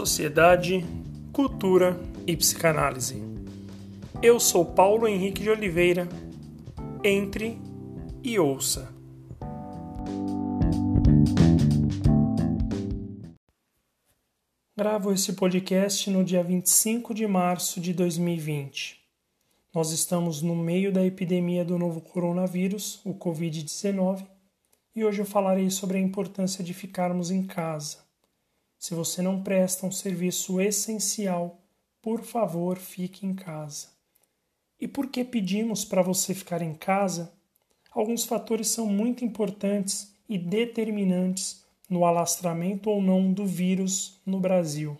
sociedade, 0.00 0.82
cultura 1.30 2.00
e 2.26 2.34
psicanálise. 2.34 3.22
Eu 4.22 4.40
sou 4.40 4.64
Paulo 4.64 5.06
Henrique 5.06 5.42
de 5.42 5.50
Oliveira. 5.50 6.08
Entre 7.04 7.58
e 8.22 8.38
ouça. 8.38 8.90
Gravo 14.74 15.12
esse 15.12 15.34
podcast 15.34 16.08
no 16.08 16.24
dia 16.24 16.42
25 16.42 17.12
de 17.12 17.26
março 17.26 17.78
de 17.78 17.92
2020. 17.92 18.98
Nós 19.74 19.90
estamos 19.90 20.40
no 20.40 20.56
meio 20.56 20.90
da 20.90 21.04
epidemia 21.04 21.62
do 21.62 21.78
novo 21.78 22.00
coronavírus, 22.00 23.02
o 23.04 23.12
Covid-19, 23.12 24.26
e 24.96 25.04
hoje 25.04 25.20
eu 25.20 25.26
falarei 25.26 25.68
sobre 25.68 25.98
a 25.98 26.00
importância 26.00 26.64
de 26.64 26.72
ficarmos 26.72 27.30
em 27.30 27.42
casa 27.42 28.09
se 28.80 28.94
você 28.94 29.20
não 29.20 29.42
presta 29.42 29.86
um 29.86 29.92
serviço 29.92 30.58
essencial, 30.58 31.60
por 32.00 32.22
favor, 32.22 32.78
fique 32.78 33.26
em 33.26 33.34
casa. 33.34 33.88
E 34.80 34.88
por 34.88 35.08
que 35.08 35.22
pedimos 35.22 35.84
para 35.84 36.00
você 36.00 36.34
ficar 36.34 36.62
em 36.62 36.72
casa? 36.72 37.30
Alguns 37.90 38.24
fatores 38.24 38.68
são 38.68 38.86
muito 38.86 39.22
importantes 39.22 40.14
e 40.26 40.38
determinantes 40.38 41.62
no 41.90 42.06
alastramento 42.06 42.88
ou 42.88 43.02
não 43.02 43.30
do 43.30 43.44
vírus 43.44 44.18
no 44.24 44.40
Brasil. 44.40 44.96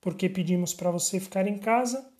Por 0.00 0.14
que 0.14 0.26
pedimos 0.26 0.72
para 0.72 0.90
você 0.90 1.20
ficar 1.20 1.46
em 1.46 1.58
casa? 1.58 2.10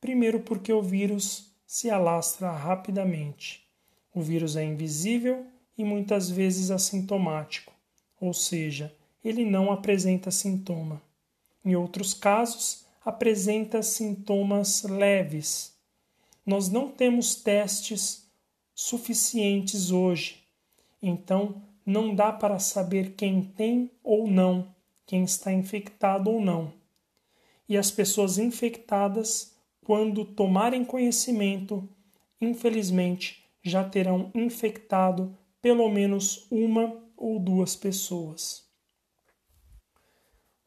Primeiro, 0.00 0.40
porque 0.40 0.72
o 0.72 0.82
vírus 0.82 1.52
se 1.64 1.88
alastra 1.88 2.50
rapidamente. 2.50 3.64
O 4.12 4.20
vírus 4.20 4.56
é 4.56 4.64
invisível 4.64 5.46
e 5.78 5.84
muitas 5.84 6.28
vezes 6.28 6.72
assintomático, 6.72 7.72
ou 8.20 8.34
seja, 8.34 8.92
ele 9.24 9.44
não 9.44 9.70
apresenta 9.70 10.30
sintoma. 10.30 11.02
Em 11.64 11.76
outros 11.76 12.14
casos, 12.14 12.86
apresenta 13.04 13.82
sintomas 13.82 14.82
leves. 14.82 15.74
Nós 16.44 16.68
não 16.68 16.88
temos 16.88 17.34
testes 17.34 18.26
suficientes 18.74 19.90
hoje, 19.90 20.42
então 21.02 21.62
não 21.84 22.14
dá 22.14 22.32
para 22.32 22.58
saber 22.58 23.14
quem 23.14 23.42
tem 23.42 23.90
ou 24.02 24.26
não, 24.26 24.74
quem 25.06 25.24
está 25.24 25.52
infectado 25.52 26.30
ou 26.30 26.40
não. 26.40 26.72
E 27.68 27.76
as 27.76 27.90
pessoas 27.90 28.38
infectadas, 28.38 29.54
quando 29.84 30.24
tomarem 30.24 30.84
conhecimento, 30.84 31.88
infelizmente 32.40 33.44
já 33.62 33.84
terão 33.84 34.30
infectado 34.34 35.36
pelo 35.60 35.88
menos 35.90 36.46
uma 36.50 36.96
ou 37.16 37.38
duas 37.38 37.76
pessoas. 37.76 38.69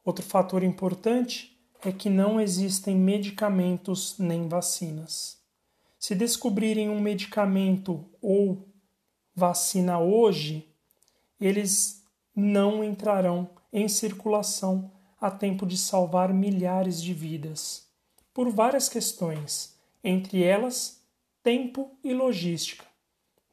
Outro 0.04 0.24
fator 0.24 0.62
importante 0.62 1.58
é 1.82 1.90
que 1.90 2.10
não 2.10 2.40
existem 2.40 2.94
medicamentos 2.94 4.16
nem 4.18 4.48
vacinas. 4.48 5.38
Se 5.98 6.14
descobrirem 6.14 6.90
um 6.90 7.00
medicamento 7.00 8.04
ou 8.20 8.68
vacina 9.34 9.98
hoje, 9.98 10.68
eles 11.40 12.04
não 12.36 12.84
entrarão 12.84 13.48
em 13.72 13.88
circulação 13.88 14.90
a 15.18 15.30
tempo 15.30 15.66
de 15.66 15.78
salvar 15.78 16.34
milhares 16.34 17.02
de 17.02 17.14
vidas, 17.14 17.88
por 18.34 18.50
várias 18.50 18.90
questões, 18.90 19.74
entre 20.02 20.42
elas 20.42 21.02
tempo 21.42 21.96
e 22.04 22.12
logística. 22.12 22.84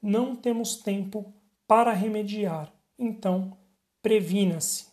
Não 0.01 0.35
temos 0.35 0.75
tempo 0.75 1.33
para 1.65 1.93
remediar, 1.93 2.73
então 2.99 3.57
previna-se. 4.01 4.90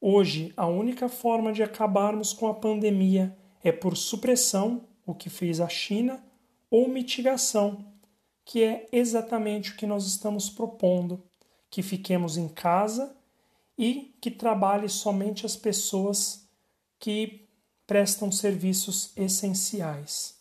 Hoje, 0.00 0.52
a 0.56 0.66
única 0.66 1.08
forma 1.08 1.52
de 1.52 1.62
acabarmos 1.62 2.32
com 2.32 2.46
a 2.46 2.54
pandemia 2.54 3.36
é 3.62 3.72
por 3.72 3.96
supressão, 3.96 4.86
o 5.04 5.12
que 5.12 5.28
fez 5.28 5.60
a 5.60 5.68
China, 5.68 6.24
ou 6.70 6.88
mitigação, 6.88 7.84
que 8.44 8.62
é 8.62 8.86
exatamente 8.92 9.72
o 9.72 9.76
que 9.76 9.86
nós 9.86 10.06
estamos 10.06 10.48
propondo: 10.48 11.24
que 11.68 11.82
fiquemos 11.82 12.36
em 12.36 12.48
casa 12.48 13.16
e 13.76 14.14
que 14.20 14.30
trabalhe 14.30 14.88
somente 14.88 15.44
as 15.44 15.56
pessoas 15.56 16.48
que 16.98 17.48
prestam 17.86 18.30
serviços 18.30 19.12
essenciais. 19.16 20.38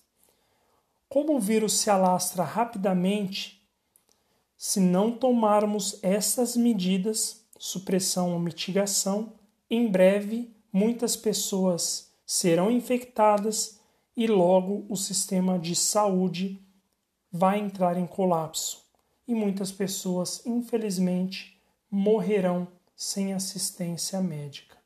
Como 1.09 1.35
o 1.35 1.39
vírus 1.39 1.73
se 1.73 1.89
alastra 1.89 2.43
rapidamente, 2.43 3.67
se 4.57 4.79
não 4.79 5.11
tomarmos 5.11 5.97
essas 6.03 6.55
medidas, 6.57 7.45
supressão 7.57 8.33
ou 8.33 8.39
mitigação, 8.39 9.36
em 9.69 9.87
breve 9.89 10.55
muitas 10.71 11.15
pessoas 11.17 12.13
serão 12.25 12.71
infectadas 12.71 13.79
e 14.15 14.27
logo 14.27 14.85
o 14.89 14.95
sistema 14.95 15.59
de 15.59 15.75
saúde 15.75 16.65
vai 17.31 17.59
entrar 17.59 17.97
em 17.97 18.07
colapso 18.07 18.85
e 19.27 19.35
muitas 19.35 19.71
pessoas, 19.71 20.45
infelizmente, 20.45 21.61
morrerão 21.91 22.67
sem 22.95 23.33
assistência 23.33 24.21
médica. 24.21 24.77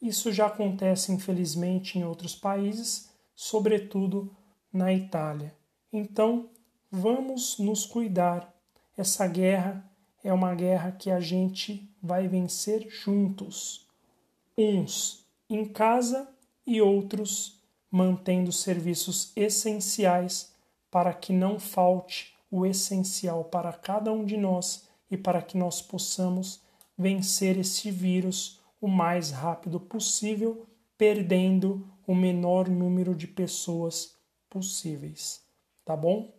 Isso 0.00 0.32
já 0.32 0.46
acontece, 0.46 1.12
infelizmente, 1.12 1.98
em 1.98 2.04
outros 2.04 2.34
países, 2.34 3.10
sobretudo 3.34 4.34
na 4.72 4.92
Itália. 4.94 5.52
Então, 5.92 6.48
vamos 6.90 7.58
nos 7.58 7.84
cuidar. 7.84 8.54
Essa 8.96 9.26
guerra 9.26 9.84
é 10.22 10.32
uma 10.32 10.54
guerra 10.54 10.92
que 10.92 11.10
a 11.10 11.18
gente 11.18 11.92
vai 12.00 12.28
vencer 12.28 12.88
juntos 12.88 13.89
uns 14.56 15.26
em 15.48 15.64
casa 15.64 16.28
e 16.66 16.80
outros 16.80 17.60
mantendo 17.90 18.52
serviços 18.52 19.32
essenciais 19.34 20.54
para 20.90 21.12
que 21.12 21.32
não 21.32 21.58
falte 21.58 22.34
o 22.50 22.64
essencial 22.64 23.44
para 23.44 23.72
cada 23.72 24.12
um 24.12 24.24
de 24.24 24.36
nós 24.36 24.88
e 25.10 25.16
para 25.16 25.42
que 25.42 25.56
nós 25.56 25.82
possamos 25.82 26.60
vencer 26.96 27.58
esse 27.58 27.90
vírus 27.90 28.60
o 28.80 28.88
mais 28.88 29.30
rápido 29.30 29.80
possível, 29.80 30.66
perdendo 30.96 31.86
o 32.06 32.14
menor 32.14 32.68
número 32.68 33.14
de 33.14 33.26
pessoas 33.26 34.14
possíveis. 34.48 35.42
Tá 35.84 35.96
bom? 35.96 36.32